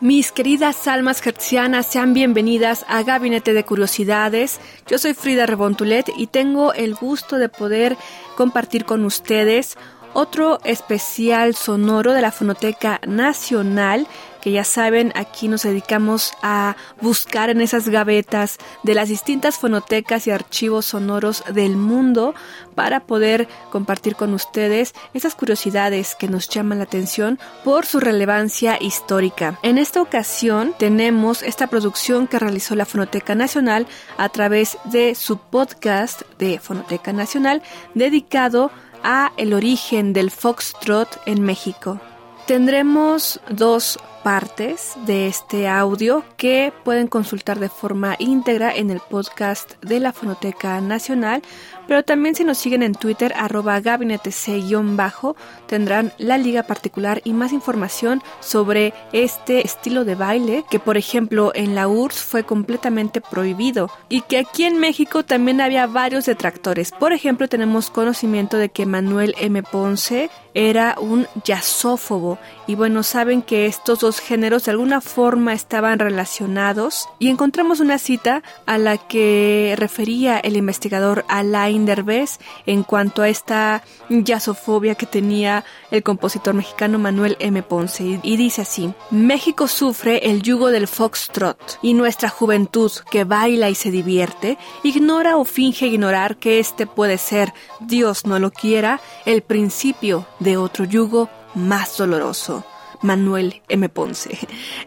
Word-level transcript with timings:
Mis 0.00 0.30
queridas 0.30 0.86
almas 0.86 1.26
hercianas, 1.26 1.86
sean 1.86 2.14
bienvenidas 2.14 2.86
a 2.86 3.02
Gabinete 3.02 3.52
de 3.52 3.64
Curiosidades. 3.64 4.60
Yo 4.86 4.96
soy 4.96 5.12
Frida 5.12 5.44
Rebontulet 5.44 6.08
y 6.16 6.28
tengo 6.28 6.72
el 6.72 6.94
gusto 6.94 7.36
de 7.36 7.48
poder 7.48 7.96
compartir 8.36 8.84
con 8.84 9.04
ustedes 9.04 9.76
otro 10.12 10.58
especial 10.64 11.54
sonoro 11.54 12.12
de 12.12 12.22
la 12.22 12.32
Fonoteca 12.32 13.00
Nacional 13.06 14.06
que 14.40 14.52
ya 14.52 14.64
saben, 14.64 15.12
aquí 15.14 15.48
nos 15.48 15.62
dedicamos 15.62 16.32
a 16.42 16.76
buscar 17.00 17.50
en 17.50 17.60
esas 17.60 17.88
gavetas 17.88 18.58
de 18.82 18.94
las 18.94 19.08
distintas 19.08 19.58
fonotecas 19.58 20.26
y 20.26 20.30
archivos 20.30 20.86
sonoros 20.86 21.42
del 21.52 21.76
mundo 21.76 22.34
para 22.74 23.00
poder 23.00 23.48
compartir 23.70 24.14
con 24.14 24.34
ustedes 24.34 24.94
esas 25.14 25.34
curiosidades 25.34 26.14
que 26.14 26.28
nos 26.28 26.48
llaman 26.48 26.78
la 26.78 26.84
atención 26.84 27.38
por 27.64 27.86
su 27.86 28.00
relevancia 28.00 28.78
histórica. 28.80 29.58
En 29.62 29.78
esta 29.78 30.00
ocasión 30.00 30.74
tenemos 30.78 31.42
esta 31.42 31.66
producción 31.66 32.26
que 32.28 32.38
realizó 32.38 32.74
la 32.76 32.86
Fonoteca 32.86 33.34
Nacional 33.34 33.86
a 34.16 34.28
través 34.28 34.78
de 34.84 35.14
su 35.14 35.38
podcast 35.38 36.22
de 36.38 36.60
Fonoteca 36.60 37.12
Nacional 37.12 37.62
dedicado 37.94 38.66
a 38.66 38.87
el 39.36 39.54
origen 39.54 40.12
del 40.12 40.30
foxtrot 40.30 41.08
en 41.26 41.42
México. 41.42 42.00
Tendremos 42.46 43.40
dos 43.50 43.98
partes 44.28 44.92
de 45.06 45.26
este 45.26 45.68
audio 45.68 46.22
que 46.36 46.70
pueden 46.84 47.06
consultar 47.06 47.58
de 47.58 47.70
forma 47.70 48.14
íntegra 48.18 48.70
en 48.76 48.90
el 48.90 49.00
podcast 49.00 49.82
de 49.82 50.00
la 50.00 50.12
Fonoteca 50.12 50.78
Nacional, 50.82 51.40
pero 51.86 52.02
también 52.02 52.34
si 52.34 52.44
nos 52.44 52.58
siguen 52.58 52.82
en 52.82 52.94
Twitter 52.94 53.32
arroba 53.34 53.80
gabinetec-bajo 53.80 55.34
tendrán 55.66 56.12
la 56.18 56.36
liga 56.36 56.64
particular 56.64 57.22
y 57.24 57.32
más 57.32 57.54
información 57.54 58.22
sobre 58.40 58.92
este 59.14 59.64
estilo 59.64 60.04
de 60.04 60.14
baile 60.14 60.62
que 60.70 60.78
por 60.78 60.98
ejemplo 60.98 61.50
en 61.54 61.74
la 61.74 61.88
URSS 61.88 62.22
fue 62.22 62.44
completamente 62.44 63.22
prohibido 63.22 63.90
y 64.10 64.20
que 64.20 64.36
aquí 64.36 64.64
en 64.64 64.78
México 64.78 65.24
también 65.24 65.62
había 65.62 65.86
varios 65.86 66.26
detractores. 66.26 66.92
Por 66.92 67.14
ejemplo 67.14 67.48
tenemos 67.48 67.88
conocimiento 67.88 68.58
de 68.58 68.68
que 68.68 68.84
Manuel 68.84 69.34
M. 69.38 69.62
Ponce 69.62 70.28
era 70.52 70.96
un 71.00 71.26
jazzófobo 71.44 72.38
y 72.66 72.74
bueno 72.74 73.02
saben 73.02 73.40
que 73.40 73.64
estos 73.64 74.00
dos 74.00 74.17
géneros 74.20 74.64
de 74.64 74.72
alguna 74.72 75.00
forma 75.00 75.52
estaban 75.52 75.98
relacionados 75.98 77.08
y 77.18 77.28
encontramos 77.28 77.80
una 77.80 77.98
cita 77.98 78.42
a 78.66 78.78
la 78.78 78.96
que 78.96 79.74
refería 79.78 80.38
el 80.38 80.56
investigador 80.56 81.24
Alain 81.28 81.86
Derbez 81.86 82.38
en 82.66 82.82
cuanto 82.82 83.22
a 83.22 83.28
esta 83.28 83.82
jazzofobia 84.08 84.94
que 84.94 85.06
tenía 85.06 85.64
el 85.90 86.02
compositor 86.02 86.54
mexicano 86.54 86.98
Manuel 86.98 87.36
M. 87.40 87.62
Ponce 87.62 88.20
y 88.22 88.36
dice 88.36 88.62
así, 88.62 88.92
México 89.10 89.68
sufre 89.68 90.30
el 90.30 90.42
yugo 90.42 90.70
del 90.70 90.88
foxtrot 90.88 91.78
y 91.82 91.94
nuestra 91.94 92.28
juventud 92.28 92.92
que 93.10 93.24
baila 93.24 93.70
y 93.70 93.74
se 93.74 93.90
divierte 93.90 94.58
ignora 94.82 95.36
o 95.36 95.44
finge 95.44 95.86
ignorar 95.86 96.36
que 96.36 96.60
este 96.60 96.86
puede 96.86 97.18
ser, 97.18 97.52
Dios 97.80 98.26
no 98.26 98.38
lo 98.38 98.50
quiera, 98.50 99.00
el 99.24 99.42
principio 99.42 100.26
de 100.38 100.56
otro 100.56 100.84
yugo 100.84 101.28
más 101.54 101.96
doloroso. 101.96 102.64
Manuel 103.02 103.62
M. 103.68 103.88
Ponce. 103.88 104.38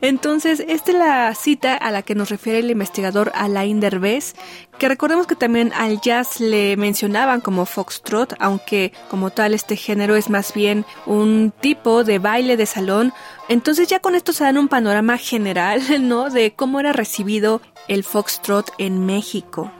Entonces, 0.01 0.63
esta 0.67 0.91
es 0.91 0.97
la 0.97 1.35
cita 1.35 1.75
a 1.75 1.91
la 1.91 2.01
que 2.01 2.15
nos 2.15 2.29
refiere 2.29 2.59
el 2.59 2.71
investigador 2.71 3.31
Alain 3.35 3.79
Derbez, 3.79 4.35
que 4.77 4.87
recordemos 4.87 5.27
que 5.27 5.35
también 5.35 5.71
al 5.73 6.01
jazz 6.01 6.39
le 6.39 6.75
mencionaban 6.77 7.41
como 7.41 7.65
foxtrot, 7.65 8.35
aunque 8.39 8.93
como 9.09 9.29
tal 9.29 9.53
este 9.53 9.75
género 9.75 10.15
es 10.15 10.29
más 10.29 10.53
bien 10.53 10.85
un 11.05 11.53
tipo 11.61 12.03
de 12.03 12.19
baile 12.19 12.57
de 12.57 12.65
salón. 12.65 13.13
Entonces 13.49 13.87
ya 13.87 13.99
con 13.99 14.15
esto 14.15 14.33
se 14.33 14.43
dan 14.43 14.57
un 14.57 14.67
panorama 14.67 15.17
general, 15.17 15.81
¿no? 16.07 16.29
De 16.29 16.53
cómo 16.53 16.79
era 16.79 16.93
recibido 16.93 17.61
el 17.87 18.03
foxtrot 18.03 18.71
en 18.77 19.05
México 19.05 19.71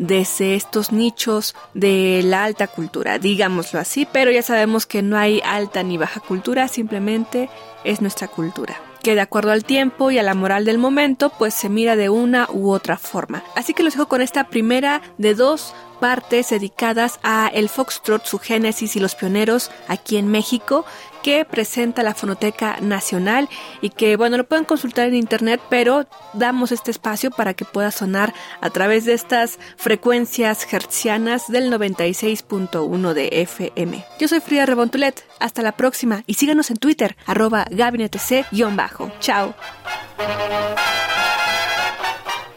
desde 0.00 0.54
estos 0.54 0.92
nichos 0.92 1.54
de 1.74 2.22
la 2.24 2.44
alta 2.44 2.66
cultura, 2.66 3.18
digámoslo 3.18 3.78
así, 3.78 4.08
pero 4.10 4.30
ya 4.30 4.42
sabemos 4.42 4.86
que 4.86 5.02
no 5.02 5.18
hay 5.18 5.42
alta 5.44 5.82
ni 5.82 5.98
baja 5.98 6.20
cultura, 6.20 6.68
simplemente 6.68 7.50
es 7.84 8.00
nuestra 8.00 8.26
cultura 8.26 8.80
que 9.02 9.14
de 9.14 9.20
acuerdo 9.20 9.50
al 9.50 9.64
tiempo 9.64 10.10
y 10.10 10.18
a 10.18 10.22
la 10.22 10.34
moral 10.34 10.64
del 10.64 10.78
momento, 10.78 11.30
pues 11.30 11.54
se 11.54 11.68
mira 11.68 11.96
de 11.96 12.10
una 12.10 12.48
u 12.52 12.70
otra 12.70 12.98
forma. 12.98 13.42
Así 13.56 13.72
que 13.74 13.82
los 13.82 13.94
dejo 13.94 14.08
con 14.08 14.20
esta 14.20 14.48
primera 14.48 15.00
de 15.18 15.34
dos 15.34 15.74
partes 16.00 16.50
dedicadas 16.50 17.18
a 17.22 17.48
el 17.48 17.68
foxtrot, 17.68 18.24
su 18.24 18.38
génesis 18.38 18.96
y 18.96 19.00
los 19.00 19.14
pioneros 19.14 19.70
aquí 19.88 20.16
en 20.16 20.28
México 20.28 20.84
que 21.22 21.44
presenta 21.44 22.02
la 22.02 22.14
Fonoteca 22.14 22.78
Nacional 22.80 23.48
y 23.80 23.90
que 23.90 24.16
bueno 24.16 24.36
lo 24.36 24.44
pueden 24.44 24.64
consultar 24.64 25.08
en 25.08 25.14
internet 25.14 25.60
pero 25.68 26.06
damos 26.32 26.72
este 26.72 26.90
espacio 26.90 27.30
para 27.30 27.54
que 27.54 27.64
pueda 27.64 27.90
sonar 27.90 28.34
a 28.60 28.70
través 28.70 29.04
de 29.04 29.14
estas 29.14 29.58
frecuencias 29.76 30.66
hertzianas 30.72 31.48
del 31.48 31.72
96.1 31.72 33.12
de 33.12 33.28
FM. 33.42 34.04
Yo 34.18 34.28
soy 34.28 34.40
Frida 34.40 34.66
Rebontulet, 34.66 35.24
hasta 35.38 35.62
la 35.62 35.72
próxima 35.72 36.22
y 36.26 36.34
síganos 36.34 36.70
en 36.70 36.76
Twitter 36.76 37.16
arroba 37.26 37.66
gabinetec-bajo. 37.70 39.10
Chao. 39.20 39.54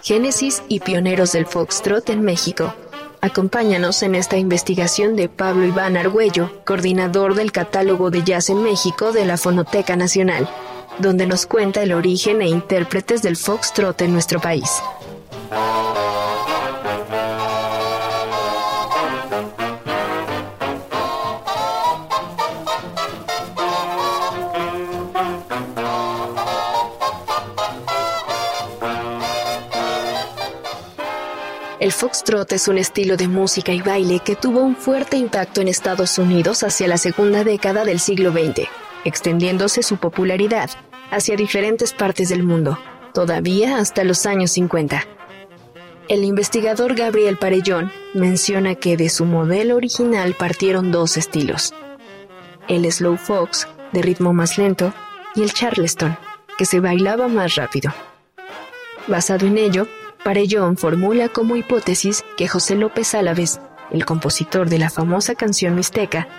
Génesis 0.01 0.63
y 0.67 0.81
pioneros 0.81 1.31
del 1.31 1.45
foxtrot 1.45 2.09
en 2.09 2.23
México. 2.23 2.73
Acompáñanos 3.23 4.03
en 4.03 4.15
esta 4.15 4.35
investigación 4.35 5.15
de 5.15 5.29
Pablo 5.29 5.65
Iván 5.65 5.95
Argüello, 5.95 6.51
coordinador 6.65 7.35
del 7.35 7.53
catálogo 7.53 8.11
de 8.11 8.21
jazz 8.21 8.49
en 8.49 8.61
México 8.61 9.13
de 9.13 9.23
la 9.23 9.37
Fonoteca 9.37 9.95
Nacional, 9.95 10.49
donde 10.99 11.25
nos 11.25 11.45
cuenta 11.45 11.81
el 11.81 11.93
origen 11.93 12.41
e 12.41 12.49
intérpretes 12.49 13.21
del 13.21 13.37
foxtrot 13.37 14.01
en 14.01 14.11
nuestro 14.11 14.41
país. 14.41 14.69
El 31.83 31.91
foxtrot 31.91 32.53
es 32.53 32.69
un 32.69 32.77
estilo 32.77 33.17
de 33.17 33.27
música 33.27 33.73
y 33.73 33.81
baile 33.81 34.21
que 34.21 34.37
tuvo 34.37 34.61
un 34.61 34.77
fuerte 34.77 35.17
impacto 35.17 35.59
en 35.59 35.67
Estados 35.67 36.17
Unidos 36.17 36.63
hacia 36.63 36.87
la 36.87 36.97
segunda 36.97 37.43
década 37.43 37.83
del 37.83 37.99
siglo 37.99 38.31
XX, 38.31 38.69
extendiéndose 39.03 39.83
su 39.83 39.97
popularidad 39.97 40.69
hacia 41.11 41.35
diferentes 41.35 41.91
partes 41.91 42.29
del 42.29 42.41
mundo, 42.41 42.79
todavía 43.13 43.79
hasta 43.79 44.05
los 44.05 44.25
años 44.25 44.51
50. 44.51 45.05
El 46.07 46.23
investigador 46.23 46.95
Gabriel 46.95 47.35
Parellón 47.35 47.91
menciona 48.13 48.75
que 48.75 48.95
de 48.95 49.09
su 49.09 49.25
modelo 49.25 49.75
original 49.75 50.35
partieron 50.39 50.89
dos 50.89 51.17
estilos, 51.17 51.73
el 52.69 52.89
slow 52.89 53.17
fox, 53.17 53.67
de 53.91 54.01
ritmo 54.01 54.31
más 54.31 54.57
lento, 54.57 54.93
y 55.35 55.41
el 55.41 55.51
charleston, 55.51 56.17
que 56.57 56.63
se 56.63 56.79
bailaba 56.79 57.27
más 57.27 57.55
rápido. 57.55 57.93
Basado 59.09 59.45
en 59.45 59.57
ello, 59.57 59.85
Parellón 60.23 60.77
formula 60.77 61.27
como 61.27 61.57
hipótesis 61.57 62.23
que 62.37 62.47
José 62.47 62.75
López 62.75 63.13
Álaves, 63.13 63.59
el 63.91 64.05
compositor 64.05 64.69
de 64.69 64.79
la 64.79 64.89
famosa 64.89 65.35
canción 65.35 65.75
Mixteca, 65.75 66.29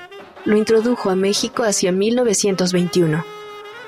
lo 0.47 0.57
introdujo 0.57 1.11
a 1.11 1.17
México 1.17 1.65
hacia 1.65 1.93
1921, 1.93 3.25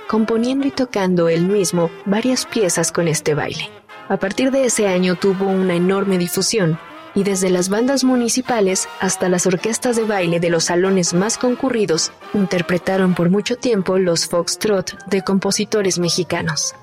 componiendo 0.07 0.67
y 0.67 0.71
tocando 0.71 1.31
él 1.31 1.47
mismo 1.47 1.91
varias 2.05 2.45
piezas 2.45 2.93
con 2.93 3.09
este 3.09 3.35
baile. 3.35 3.71
A 4.11 4.19
partir 4.19 4.51
de 4.51 4.67
ese 4.67 4.87
año 4.87 5.17
tuvo 5.17 5.47
una 5.47 5.75
enorme 5.75 6.19
difusión, 6.19 6.79
y 7.15 7.25
desde 7.25 7.49
las 7.49 7.71
bandas 7.71 8.05
municipales 8.05 8.89
hasta 9.01 9.31
las 9.31 9.47
orquestas 9.47 9.97
de 9.97 10.05
baile 10.05 10.41
de 10.41 10.51
los 10.51 10.65
salones 10.65 11.15
más 11.15 11.39
concurridos, 11.39 12.13
interpretaron 12.35 13.15
por 13.15 13.31
mucho 13.31 13.57
tiempo 13.57 13.97
los 13.97 14.27
foxtrot 14.27 15.07
de 15.07 15.23
compositores 15.23 15.99
mexicanos. 15.99 16.75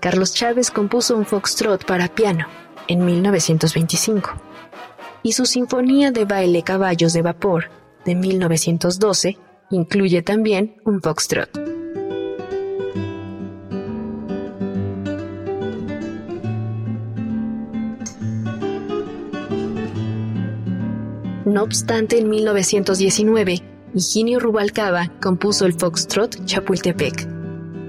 Carlos 0.00 0.32
Chávez 0.32 0.70
compuso 0.70 1.16
un 1.16 1.26
foxtrot 1.26 1.84
para 1.84 2.08
piano 2.08 2.46
en 2.86 3.04
1925 3.04 4.30
y 5.22 5.32
su 5.32 5.44
sinfonía 5.44 6.12
de 6.12 6.24
baile 6.24 6.62
Caballos 6.62 7.12
de 7.12 7.22
Vapor 7.22 7.70
de 8.04 8.14
1912 8.14 9.38
incluye 9.70 10.22
también 10.22 10.76
un 10.84 11.02
foxtrot. 11.02 11.50
No 21.44 21.62
obstante, 21.62 22.18
en 22.18 22.28
1919, 22.28 23.62
Higinio 23.94 24.38
Rubalcaba 24.38 25.10
compuso 25.20 25.66
el 25.66 25.72
foxtrot 25.72 26.44
Chapultepec 26.44 27.37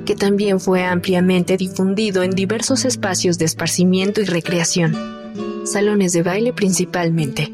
que 0.09 0.15
también 0.15 0.59
fue 0.59 0.85
ampliamente 0.85 1.55
difundido 1.55 2.23
en 2.23 2.31
diversos 2.31 2.83
espacios 2.83 3.37
de 3.37 3.45
esparcimiento 3.45 4.21
y 4.21 4.25
recreación, 4.25 4.97
salones 5.65 6.13
de 6.13 6.23
baile 6.23 6.51
principalmente. 6.51 7.53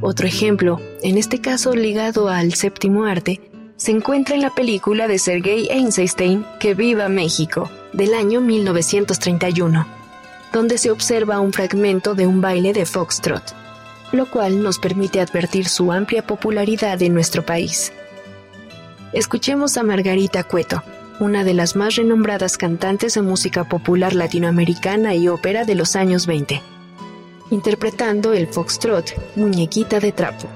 Otro 0.00 0.26
ejemplo, 0.26 0.80
en 1.02 1.18
este 1.18 1.42
caso 1.42 1.76
ligado 1.76 2.30
al 2.30 2.54
séptimo 2.54 3.04
arte, 3.04 3.50
se 3.76 3.90
encuentra 3.90 4.34
en 4.34 4.40
la 4.40 4.54
película 4.54 5.08
de 5.08 5.18
Sergei 5.18 5.68
Eisenstein 5.70 6.46
Que 6.58 6.72
viva 6.72 7.10
México, 7.10 7.70
del 7.92 8.14
año 8.14 8.40
1931, 8.40 9.86
donde 10.54 10.78
se 10.78 10.90
observa 10.90 11.40
un 11.40 11.52
fragmento 11.52 12.14
de 12.14 12.26
un 12.26 12.40
baile 12.40 12.72
de 12.72 12.86
foxtrot, 12.86 13.54
lo 14.10 14.24
cual 14.24 14.62
nos 14.62 14.78
permite 14.78 15.20
advertir 15.20 15.68
su 15.68 15.92
amplia 15.92 16.26
popularidad 16.26 17.02
en 17.02 17.12
nuestro 17.12 17.44
país. 17.44 17.92
Escuchemos 19.12 19.76
a 19.76 19.82
Margarita 19.82 20.44
Cueto, 20.44 20.82
una 21.20 21.44
de 21.44 21.54
las 21.54 21.76
más 21.76 21.96
renombradas 21.96 22.56
cantantes 22.56 23.14
de 23.14 23.22
música 23.22 23.64
popular 23.64 24.14
latinoamericana 24.14 25.14
y 25.14 25.28
ópera 25.28 25.64
de 25.64 25.74
los 25.74 25.96
años 25.96 26.26
20, 26.26 26.60
interpretando 27.50 28.32
el 28.32 28.48
foxtrot 28.48 29.14
Muñequita 29.36 30.00
de 30.00 30.12
Trapo, 30.12 30.48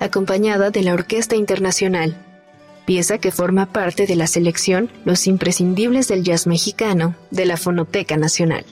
acompañada 0.00 0.70
de 0.70 0.82
la 0.82 0.94
Orquesta 0.94 1.36
Internacional, 1.36 2.16
pieza 2.84 3.18
que 3.18 3.30
forma 3.30 3.66
parte 3.66 4.06
de 4.06 4.16
la 4.16 4.26
selección 4.26 4.90
Los 5.04 5.26
imprescindibles 5.26 6.08
del 6.08 6.24
jazz 6.24 6.46
mexicano 6.46 7.14
de 7.30 7.46
la 7.46 7.56
Fonoteca 7.56 8.16
Nacional. 8.16 8.64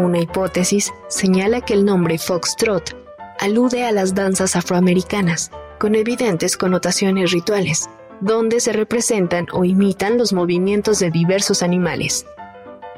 Una 0.00 0.18
hipótesis 0.18 0.94
señala 1.08 1.60
que 1.60 1.74
el 1.74 1.84
nombre 1.84 2.16
foxtrot 2.16 2.96
alude 3.38 3.84
a 3.84 3.92
las 3.92 4.14
danzas 4.14 4.56
afroamericanas, 4.56 5.50
con 5.78 5.94
evidentes 5.94 6.56
connotaciones 6.56 7.32
rituales, 7.32 7.90
donde 8.22 8.60
se 8.60 8.72
representan 8.72 9.46
o 9.52 9.62
imitan 9.62 10.16
los 10.16 10.32
movimientos 10.32 11.00
de 11.00 11.10
diversos 11.10 11.62
animales. 11.62 12.24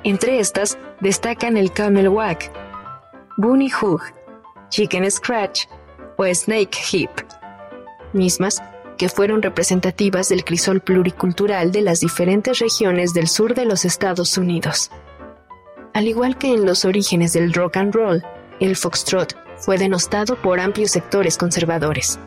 Entre 0.04 0.38
estas 0.38 0.78
destacan 1.00 1.56
el 1.56 1.72
camel 1.72 2.08
wag, 2.08 2.38
bunny 3.36 3.68
hug, 3.68 4.00
chicken 4.68 5.10
scratch 5.10 5.64
o 6.18 6.24
snake 6.32 6.78
hip, 6.92 7.10
mismas 8.12 8.62
que 8.96 9.08
fueron 9.08 9.42
representativas 9.42 10.28
del 10.28 10.44
crisol 10.44 10.80
pluricultural 10.80 11.72
de 11.72 11.82
las 11.82 11.98
diferentes 11.98 12.60
regiones 12.60 13.12
del 13.12 13.26
sur 13.26 13.56
de 13.56 13.64
los 13.64 13.84
Estados 13.84 14.38
Unidos. 14.38 14.92
Al 15.94 16.08
igual 16.08 16.38
que 16.38 16.52
en 16.52 16.64
los 16.64 16.84
orígenes 16.84 17.34
del 17.34 17.52
rock 17.52 17.76
and 17.76 17.94
roll, 17.94 18.22
el 18.60 18.76
foxtrot 18.76 19.36
fue 19.58 19.76
denostado 19.76 20.36
por 20.36 20.58
amplios 20.58 20.90
sectores 20.90 21.36
conservadores, 21.36 22.18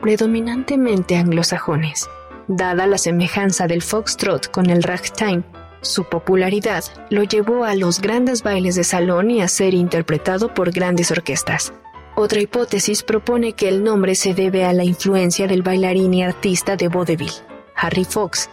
predominantemente 0.00 1.16
anglosajones. 1.16 2.08
Dada 2.48 2.86
la 2.86 2.98
semejanza 2.98 3.66
del 3.66 3.82
foxtrot 3.82 4.50
con 4.50 4.70
el 4.70 4.82
ragtime, 4.82 5.42
su 5.82 6.04
popularidad 6.04 6.84
lo 7.10 7.22
llevó 7.22 7.64
a 7.64 7.74
los 7.74 8.00
grandes 8.00 8.42
bailes 8.42 8.74
de 8.74 8.84
salón 8.84 9.30
y 9.30 9.40
a 9.40 9.48
ser 9.48 9.74
interpretado 9.74 10.52
por 10.52 10.72
grandes 10.72 11.10
orquestas. 11.10 11.72
Otra 12.16 12.40
hipótesis 12.40 13.02
propone 13.02 13.52
que 13.52 13.68
el 13.68 13.84
nombre 13.84 14.14
se 14.14 14.34
debe 14.34 14.64
a 14.64 14.72
la 14.72 14.84
influencia 14.84 15.46
del 15.46 15.62
bailarín 15.62 16.12
y 16.12 16.22
artista 16.22 16.76
de 16.76 16.88
vaudeville, 16.88 17.42
Harry 17.74 18.04
Fox, 18.04 18.50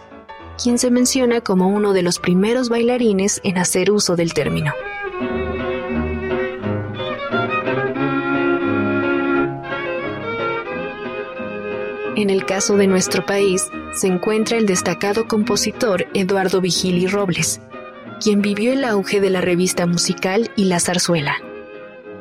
quien 0.62 0.78
se 0.78 0.90
menciona 0.90 1.40
como 1.40 1.68
uno 1.68 1.92
de 1.92 2.02
los 2.02 2.18
primeros 2.18 2.68
bailarines 2.68 3.40
en 3.44 3.58
hacer 3.58 3.90
uso 3.90 4.16
del 4.16 4.34
término. 4.34 4.72
En 12.16 12.30
el 12.30 12.44
caso 12.44 12.76
de 12.76 12.88
nuestro 12.88 13.24
país, 13.24 13.70
se 13.92 14.08
encuentra 14.08 14.58
el 14.58 14.66
destacado 14.66 15.28
compositor 15.28 16.06
Eduardo 16.14 16.60
Vigili 16.60 17.06
Robles, 17.06 17.60
quien 18.20 18.42
vivió 18.42 18.72
el 18.72 18.84
auge 18.84 19.20
de 19.20 19.30
la 19.30 19.40
revista 19.40 19.86
musical 19.86 20.50
y 20.56 20.64
la 20.64 20.80
zarzuela. 20.80 21.36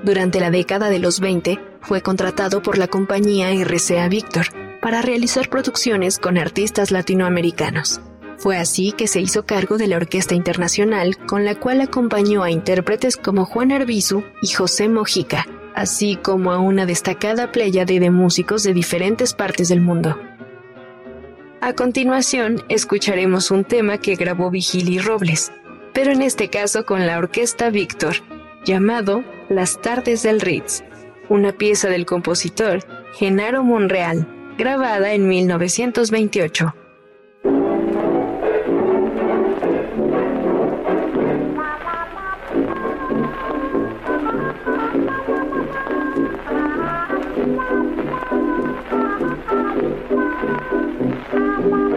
Durante 0.03 0.39
la 0.39 0.51
década 0.51 0.89
de 0.89 0.99
los 0.99 1.19
20, 1.19 1.59
fue 1.81 2.01
contratado 2.01 2.61
por 2.61 2.77
la 2.77 2.87
compañía 2.87 3.49
RCA 3.51 4.07
Víctor 4.07 4.47
para 4.81 5.01
realizar 5.01 5.49
producciones 5.49 6.19
con 6.19 6.37
artistas 6.37 6.91
latinoamericanos. 6.91 7.99
Fue 8.37 8.57
así 8.57 8.91
que 8.91 9.07
se 9.07 9.19
hizo 9.19 9.45
cargo 9.45 9.77
de 9.77 9.87
la 9.87 9.97
Orquesta 9.97 10.35
Internacional, 10.35 11.17
con 11.25 11.43
la 11.43 11.55
cual 11.55 11.81
acompañó 11.81 12.43
a 12.43 12.51
intérpretes 12.51 13.17
como 13.17 13.45
Juan 13.45 13.71
Arbizu 13.71 14.23
y 14.41 14.47
José 14.47 14.89
Mojica, 14.89 15.47
así 15.73 16.17
como 16.17 16.51
a 16.51 16.59
una 16.59 16.85
destacada 16.85 17.51
pléyade 17.51 17.99
de 17.99 18.11
músicos 18.11 18.63
de 18.63 18.73
diferentes 18.73 19.33
partes 19.33 19.69
del 19.69 19.81
mundo. 19.81 20.19
A 21.61 21.73
continuación, 21.73 22.63
escucharemos 22.69 23.49
un 23.49 23.63
tema 23.63 23.97
que 23.97 24.15
grabó 24.15 24.51
Vigili 24.51 24.99
Robles, 24.99 25.51
pero 25.93 26.11
en 26.11 26.21
este 26.21 26.49
caso 26.49 26.85
con 26.85 27.07
la 27.07 27.17
Orquesta 27.17 27.71
Víctor, 27.71 28.17
llamado 28.63 29.23
Las 29.49 29.81
Tardes 29.81 30.21
del 30.21 30.41
Ritz, 30.41 30.83
una 31.27 31.53
pieza 31.53 31.89
del 31.89 32.05
compositor 32.05 32.85
Genaro 33.13 33.63
Monreal, 33.63 34.27
grabada 34.59 35.13
en 35.13 35.27
1928. 35.27 36.75
Música 50.39 51.96